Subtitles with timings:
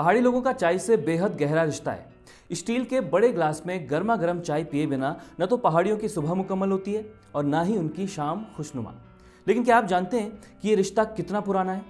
[0.00, 2.06] पहाड़ी लोगों का चाय से बेहद गहरा रिश्ता है।
[2.52, 6.34] स्टील के बड़े ग्लास में गर्मा गर्म चाय पिए बिना न तो पहाड़ियों की सुबह
[6.34, 8.94] मुकम्मल होती है और ना ही उनकी शाम खुशनुमा।
[9.46, 10.30] लेकिन क्या आप जानते हैं
[10.62, 11.84] कि ये रिश्ता कितना पुराना है?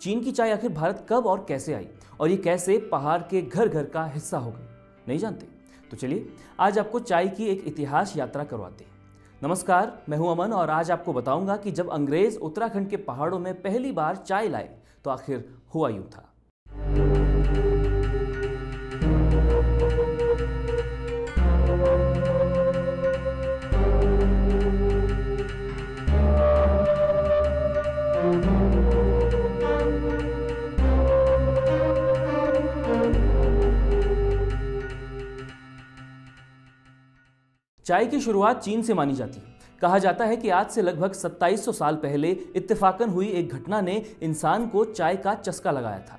[0.00, 1.88] चीन की चाय आखिर भारत कब और कैसे आई?
[2.20, 4.66] और ये कैसे पहाड़ के घर घर का हिस्सा हो गई?
[5.08, 5.46] नहीं जानते?
[5.90, 6.28] तो चलिए,
[6.60, 8.92] आज आपको चाय की एक इतिहास यात्रा करवाते हैं।
[9.42, 13.54] नमस्कार, मैं हूँ अमन और आज आपको बताऊँगा कि जब अंग्रेज़ उत्तराखंड के पहाड़ों में
[13.62, 14.70] पहली बार चाय लाए
[15.04, 16.25] तो आखिर हुआ यूँ था।
[37.86, 41.12] चाय की शुरुआत चीन से मानी जाती है। कहा जाता है कि आज से लगभग
[41.12, 46.18] 2700 साल पहले इत्तेफाकन हुई एक घटना ने इंसान को चाय का चस्का लगाया था।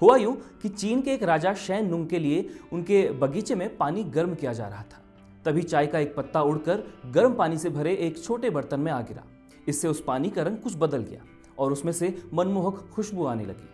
[0.00, 4.04] हुआ यूँ कि चीन के एक राजा शैन नुंग के लिए उनके बगीचे में पानी
[4.06, 5.02] गर्म किया जा रहा था।
[5.44, 9.00] तभी चाय का एक पत्ता उड़कर गर्म पानी से भरे एक छोटे बर्तन में आ
[9.00, 9.22] गिरा।
[9.68, 11.22] इससे उस पानी का रंग कुछ बदल गया
[11.58, 13.68] और उसमें से मनमोहक खुशबू आने लगी।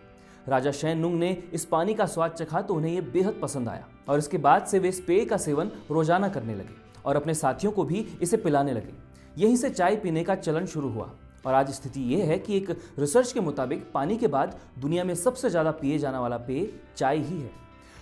[0.47, 3.87] राजा शैन नुंग ने इस पानी का स्वाद चखा तो उन्हें यह बेहद पसंद आया
[4.09, 7.71] और इसके बाद से वे इस पेय का सेवन रोज़ाना करने लगे और अपने साथियों
[7.71, 8.93] को भी इसे पिलाने लगे।
[9.37, 11.09] यहीं से चाय पीने का चलन शुरू हुआ।
[11.45, 15.13] और आज स्थिति यह है कि एक रिसर्च के मुताबिक पानी के बाद दुनिया में
[15.15, 17.51] सबसे ज़्यादा पिए जाने वाला पेय चाय ही है।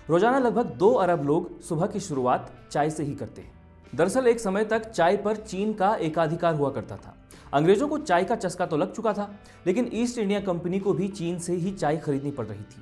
[0.10, 3.52] रोज़ाना लगभग दो अरब लोग सुबह की शुरुआत चाय से ही करते हैं।
[3.96, 7.16] दरअसल एक समय तक चाय पर चीन का एकाधिकार हुआ करता था।
[7.54, 9.30] अंग्रेज़ों को चाय का चस्का तो लग चुका था,
[9.68, 12.82] लेकिन ईस्ट इंडिया कंपनी को भी चीन से ही चाय खरीदनी पड़ रही थी।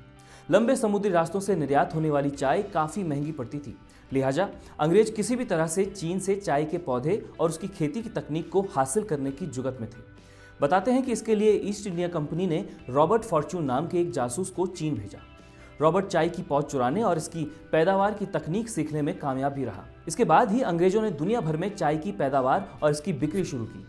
[0.50, 3.76] लंबे समुद्री रास्तों से निर्यात होने वाली चाय काफ़ी महँगी पड़ती थी।
[4.12, 4.48] लिहाजा
[4.80, 8.50] अंग्रेज़ किसी भी तरह से चीन से चाय के पौधे और उसकी खेती की तकनीक
[8.50, 10.11] को हासिल करने की जुगत में थे।
[10.62, 14.50] बताते हैं कि इसके लिए ईस्ट इंडिया कंपनी ने रॉबर्ट फॉर्चून नाम के एक जासूस
[14.50, 15.18] को चीन भेजा।
[15.80, 19.84] रॉबर्ट चाय की पौध चुराने और इसकी पैदावार की तकनीक सीखने में कामयाब भी रहा।
[20.08, 23.64] इसके बाद ही अंग्रेज़ों ने दुनिया भर में चाय की पैदावार और इसकी बिक्री शुरू
[23.64, 23.84] की।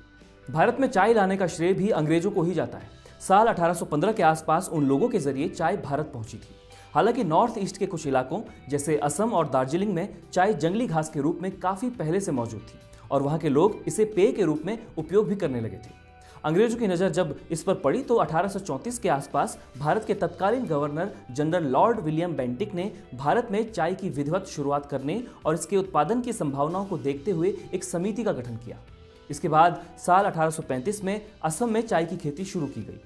[0.51, 2.89] भारत में चाय लाने का श्रेय भी अंग्रेज़ों को ही जाता है।
[3.21, 6.55] साल 1815 के आसपास उन लोगों के ज़रिए चाय भारत पहुँची थी।
[6.93, 11.21] हालाँकि नॉर्थ ईस्ट के कुछ इलाकों, जैसे असम और दार्जिलिंग में, चाय जंगली घास के
[11.21, 12.79] रूप में काफ़ी पहले से मौजूद थी
[13.11, 16.02] और वहाँ के लोग इसे पेय के रूप में उपयोग भी करने लगे थे।
[16.43, 21.11] अंग्रेज़ों की नज़र जब इस पर पड़ी तो 1834 के आसपास भारत के तत्कालीन governor
[21.31, 26.21] general lord William Bentinck ने भारत में चाय की विधिवत शुरुआत करने और इसके उत्पादन
[26.21, 28.77] की संभावनाओं को देखते हुए एक समिति का गठन किया।
[29.29, 32.99] इसके बाद साल 1835 में असम में चाय की खेती शुरू की गई।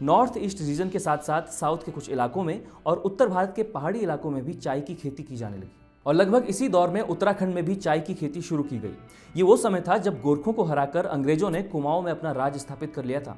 [0.00, 3.62] नॉर्थ ईस्ट रीजन के साथ साथ साउथ के कुछ इलाकों में और उत्तर भारत के
[3.62, 7.00] पहाड़ी इलाकों में भी चाय की खेती की जाने लगी। और लगभग इसी दौर में
[7.00, 8.94] उत्तराखंड में भी चाय की खेती शुरू की गई।
[9.36, 12.94] ये वो समय था जब गोरखों को हराकर अंग्रेज़ों ने कुमाऊं में अपना राज स्थापित
[12.94, 13.36] कर लिया था।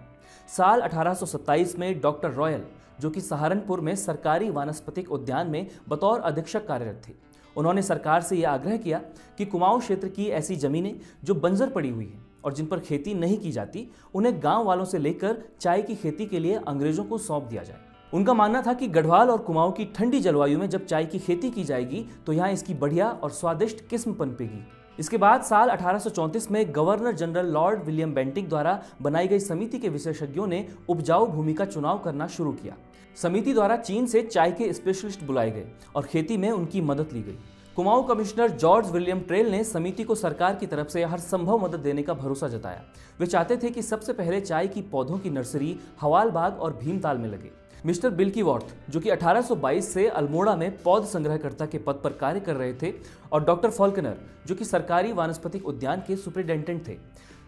[0.56, 2.62] साल 1827 में डॉक्टर रॉयल,
[3.00, 7.12] जो कि सहारनपुर में सरकारी वानस्पतिक उद्यान में बतौर अधीक्षक कार्यरत थे,
[7.56, 8.98] उन्होंने सरकार से यह आग्रह किया
[9.38, 13.14] कि कुमाऊं क्षेत्र की ऐसी जमीनें जो बंजर पड़ी हुई हैं और जिन पर खेती
[13.14, 17.18] नहीं की जाती, उन्हें गाँव वालों से लेकर चाय की खेती के लिए अंग्रेज़ों को
[17.18, 20.84] सौंप दिया जाए। उनका मानना था कि गढ़वाल और कुमाऊं की ठंडी जलवायु में जब
[20.86, 24.62] चाय की खेती की जाएगी तो यहाँ इसकी बढ़िया और स्वादिष्ट किस्म पनपेगी।
[24.98, 29.88] इसके बाद साल 1834 में governor general lord William Bentinck द्वारा बनाई गई समिति के
[29.88, 32.76] विशेषज्ञों ने उपजाऊ भूमि का चुनाव करना शुरू किया।
[33.16, 37.22] समिति द्वारा चीन से चाय के स्पेशलिस्ट बुलाए गए और खेती में उनकी मदद ली
[37.22, 37.36] गई।
[37.76, 41.80] Kumaon commissioner George William Traill ने समिति को सरकार की तरफ़ से हर संभव मदद
[41.80, 42.82] देने का भरोसा जताया।
[43.20, 47.28] वे चाहते थे कि सबसे पहले चाय की पौधों की नर्सरी, हवालबाग और भीमताल में
[47.28, 47.50] लगे।
[47.86, 52.40] मिस्टर बिल्की वॉर्थ, जो कि 1822 से अल्मोड़ा में पौध संग्रहकर्ता के पद पर कार्य
[52.40, 52.92] कर रहे थे,
[53.32, 56.92] और डॉक्टर फॉल्कनर, जो कि सरकारी वानस्पतिक उद्यान के सुपरिटेंडेंट थे।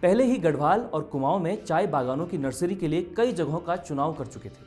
[0.02, 3.76] पहले ही गढ़वाल और कुमाऊं में चाय बागानों की नर्सरी के लिए कई जगहों का
[3.76, 4.64] चुनाव कर चुके थे।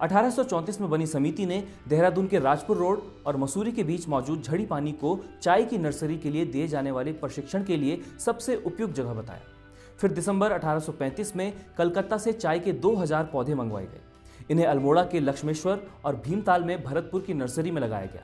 [0.00, 4.66] 1834 में बनी समिति ने देहरादून के राजपुर रोड और मसूरी के बीच मौजूद झड़ी
[4.66, 8.94] पानी को चाय की नर्सरी के लिए दिए जाने वाले प्रशिक्षण के लिए सबसे उपयुक्त
[8.94, 9.42] जगह बताया।
[9.98, 14.00] फिर दिसंबर 1835 में कलकत्ता से चाय के 2000 पौधे मंगवाए गए।
[14.50, 18.22] इन्हें अल्मोड़ा के लक्ष्मेश्वर और भीमताल में भरतपुर की नर्सरी में लगाया गया।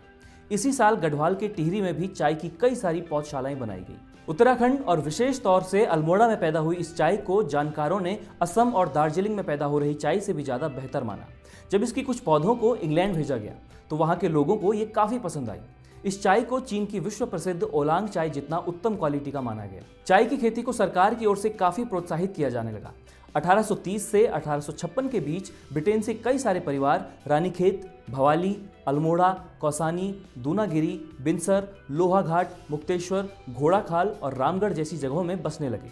[0.51, 3.99] इसी साल गढ़वाल के टिहरी में भी चाय की कई सारी पौधशालाएँ बनाई गई।
[4.29, 8.71] उत्तराखंड और विशेष तौर से अल्मोड़ा में पैदा हुई इस चाय को जानकारों ने असम
[8.71, 11.27] और दार्जिलिंग में पैदा हो रही चाय से भी ज़्यादा बेहतर माना।
[11.73, 13.53] जब इसकी कुछ पौधों को इंग्लैंड भेजा गया
[13.91, 15.59] तो वहाँ के लोगों को ये काफ़ी पसंद आई।
[16.05, 19.83] इस चाय को चीन की विश्व प्रसिद्ध ओलांग चाय जितना उत्तम क्वालिटी का माना गया।
[20.07, 22.93] चाय की खेती को सरकार की ओर से काफ़ी प्रोत्साहित किया जाने लगा।
[23.37, 28.57] 1830 से 1856 के बीच ब्रिटेन से कई सारे परिवार रानीखेत, भवाली,
[28.87, 29.31] अल्मोड़ा,
[29.61, 35.91] कौसानी, दूनागिरी बिनसर लोहाघाट, मुक्तेश्वर, घोड़ाखाल और रामगढ़ जैसी जगहों में बसने लगे।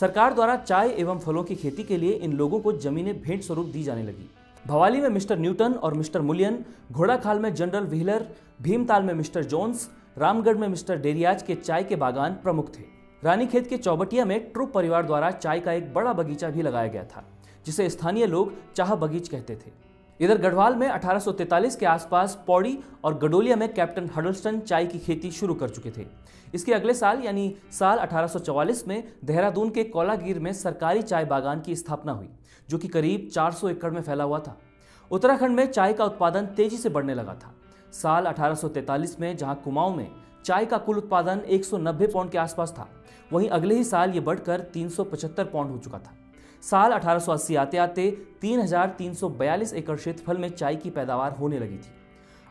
[0.00, 3.66] सरकार द्वारा चाय एवं फलों की खेती के लिए इन लोगों को जमीनें भेंट स्वरूप
[3.66, 4.30] दी जाने लगी।
[4.66, 8.26] भवाली में मिस्टर न्यूटन और मिस्टर मुलियन, घोड़ाखाल में जनरल व्हीलर,
[8.62, 12.93] भीमताल में मिस्टर जोन्स, रामगढ़ में मिस्टर डेरियाज के चाय के बागान प्रमुख थे।
[13.24, 17.04] रानीखेत के चौबटिया में ट्रुप परिवार द्वारा चाय का एक बड़ा बगीचा भी लगाया गया
[17.04, 17.24] था,
[17.66, 19.70] जिसे स्थानीय लोग चाह बगीच कहते थे।
[20.20, 25.30] इधर गढ़वाल में 1843 के आसपास पौड़ी और गडोलिया में कैप्टन हडलस्टन चाय की खेती
[25.30, 26.06] शुरू कर चुके थे।
[26.54, 31.76] इसके अगले साल, यानी साल 1844 में देहरादून के कोलागिर में सरकारी चाय बागान की
[31.76, 32.28] स्थापना हुई,
[32.68, 34.56] जो कि करीब 400 एकड़ में फैला हुआ था।
[35.10, 37.54] उत्तराखंड में चाय का उत्पादन तेज़ी से बढ़ने लगा था।
[37.92, 40.10] साल 1843 में जहाँ कुमाऊं में
[40.44, 42.88] चाय का कुल उत्पादन 190 पाउंड के आसपास था।
[43.32, 46.14] वहीं अगले ही साल ये बढ़कर 375 पौंड हो चुका था।
[46.62, 48.10] साल 1880 आते आते
[48.40, 51.92] 3,342 एकड़ क्षेत्रफल में चाय की पैदावार होने लगी थी।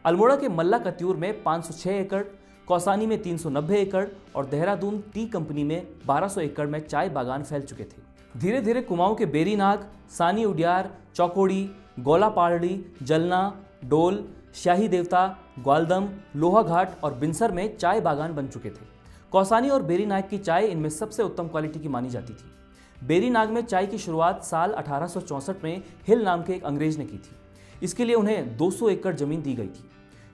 [0.05, 2.23] अल्मोड़ा के मल्ला कत्यूर में 506 एकड़
[2.67, 4.05] कौसानी में 390 एकड़
[4.35, 8.81] और देहरादून टी कंपनी में 1200 एकड़ में चाय बागान फैल चुके थे। धीरे धीरे
[8.81, 11.69] कुमाऊं के बेरीनाग सानी उडियार चौकोड़ी
[11.99, 13.41] गोला पहाड़ी जलना
[13.85, 18.85] डोल शाही देवता, ग्वालदम, लोहाघाट और बिनसर में चाय बागान बन चुके थे।
[19.31, 23.61] कौसानी और बेरीनाग की चाय इनमें सबसे उत्तम क्वालिटी की मानी जाती थी। बेरीनाग में
[23.61, 27.35] चाय की शुरुआत साल अठारह में हिल नाम के एक अंग्रेज़ ने की थी।
[27.83, 29.89] इसके लिए उन्हें 200 एकड़ ज़मीन दी गई थी।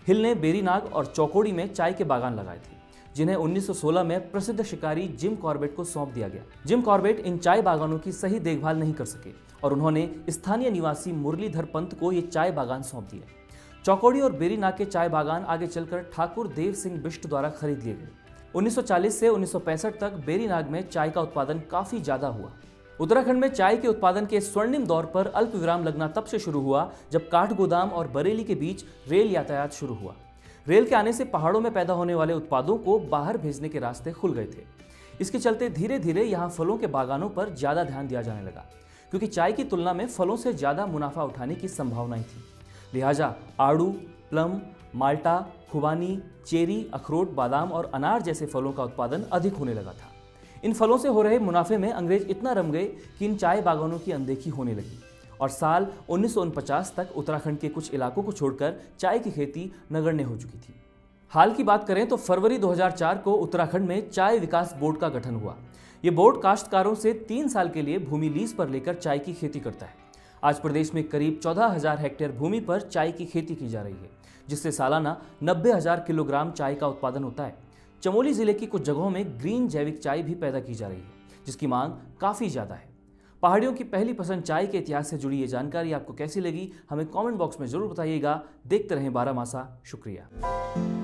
[0.07, 2.77] हिल ने बेरीनाग और चौकोड़ी में चाय के बागान लगाए थे,
[3.15, 7.61] जिन्हें 1916 में प्रसिद्ध शिकारी जिम कॉर्बेट को सौंप दिया गया। जिम कॉर्बेट इन चाय
[7.61, 9.33] बागानों की सही देखभाल नहीं कर सके
[9.63, 13.23] और उन्होंने स्थानीय निवासी मुरलीधर पंत को ये चाय बागान सौंप दिए
[13.85, 17.93] चौकोड़ी और बेरीनाग के चाय बागान आगे चलकर ठाकुर देव सिंह बिष्ट द्वारा खरीद लिए
[17.93, 18.07] गए।
[18.55, 22.51] 1940 से 1965 तक बेरीनाग में चाय का उत्पादन काफ़ी ज़्यादा हुआ।
[22.99, 26.61] उत्तराखंड में चाय के उत्पादन के स्वर्णिम दौर पर अल्प विराम लगना तब से शुरू
[26.61, 30.15] हुआ जब काठगोदाम और बरेली के बीच रेल यातायात शुरू हुआ।
[30.67, 34.11] रेल के आने से पहाड़ों में पैदा होने वाले उत्पादों को बाहर भेजने के रास्ते
[34.11, 34.67] खुल गए थे।
[35.21, 38.65] इसके चलते धीरे धीरे यहाँ फलों के बागानों पर ज़्यादा ध्यान दिया जाने लगा,
[39.11, 42.43] क्योंकि चाय की तुलना में फलों से ज़्यादा मुनाफा उठाने की संभावनाएँ थी।
[42.93, 43.85] लिहाजा आड़ू,
[44.29, 44.59] प्लम,
[44.95, 45.39] माल्टा,
[45.71, 50.07] खुबानी, चेरी, अखरोट, बादाम और अनार जैसे फलों का उत्पादन अधिक होने लगा था।
[50.63, 52.85] इन फलों से हो रहे मुनाफे में अंग्रेज़ इतना रम गए
[53.19, 54.99] कि इन चाय बागानों की अनदेखी होने लगी
[55.41, 56.35] और साल उन्नीस
[56.97, 60.75] तक उत्तराखंड के कुछ इलाकों को छोड़कर चाय की खेती नगण्य हो चुकी थी।
[61.31, 65.35] हाल की बात करें तो फरवरी 2004 को उत्तराखंड में चाय विकास बोर्ड का गठन
[65.35, 65.55] हुआ।
[66.03, 69.59] ये बोर्ड काश्तकारों से तीन साल के लिए भूमि लीज पर लेकर चाय की खेती
[69.59, 70.08] करता है।
[70.43, 73.93] आज प्रदेश में करीब चौदह हज़ार हेक्टेयर भूमि पर चाय की खेती की जा रही
[73.93, 74.09] है,
[74.49, 77.57] जिससे सालाना नब्बे हज़ार किलोग्राम चाय का उत्पादन होता है।
[78.03, 81.43] चमोली ज़िले की कुछ जगहों में ग्रीन जैविक चाय भी पैदा की जा रही है,
[81.45, 82.87] जिसकी मांग काफ़ी ज़्यादा है।
[83.43, 87.05] पहाड़ियों की पहली पसंद चाय के इतिहास से जुड़ी ये जानकारी आपको कैसी लगी, हमें
[87.07, 90.98] कमेंट बॉक्स में ज़रूर बताइएगा। देखते रहें बारह मासा, शुक्रिया।